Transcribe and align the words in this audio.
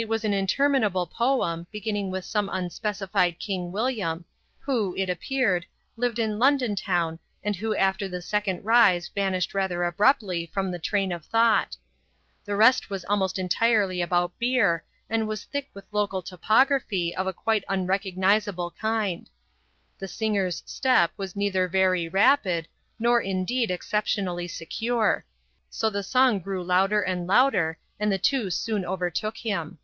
It 0.00 0.08
was 0.08 0.24
an 0.24 0.32
interminable 0.32 1.08
poem, 1.08 1.66
beginning 1.72 2.12
with 2.12 2.24
some 2.24 2.48
unspecified 2.52 3.40
King 3.40 3.72
William, 3.72 4.24
who 4.60 4.94
(it 4.96 5.10
appeared) 5.10 5.66
lived 5.96 6.20
in 6.20 6.38
London 6.38 6.76
town 6.76 7.18
and 7.42 7.56
who 7.56 7.74
after 7.74 8.06
the 8.06 8.22
second 8.22 8.64
rise 8.64 9.08
vanished 9.08 9.54
rather 9.54 9.82
abruptly 9.82 10.46
from 10.54 10.70
the 10.70 10.78
train 10.78 11.10
of 11.10 11.24
thought. 11.24 11.76
The 12.44 12.54
rest 12.54 12.90
was 12.90 13.04
almost 13.06 13.40
entirely 13.40 14.00
about 14.00 14.38
beer 14.38 14.84
and 15.10 15.26
was 15.26 15.42
thick 15.42 15.68
with 15.74 15.84
local 15.90 16.22
topography 16.22 17.12
of 17.16 17.26
a 17.26 17.32
quite 17.32 17.64
unrecognizable 17.68 18.70
kind. 18.80 19.28
The 19.98 20.06
singer's 20.06 20.62
step 20.64 21.10
was 21.16 21.34
neither 21.34 21.66
very 21.66 22.08
rapid, 22.08 22.68
nor, 23.00 23.20
indeed, 23.20 23.68
exceptionally 23.68 24.46
secure; 24.46 25.24
so 25.68 25.90
the 25.90 26.04
song 26.04 26.38
grew 26.38 26.62
louder 26.62 27.02
and 27.02 27.26
louder 27.26 27.78
and 27.98 28.12
the 28.12 28.18
two 28.18 28.48
soon 28.48 28.84
overtook 28.84 29.38
him. 29.38 29.76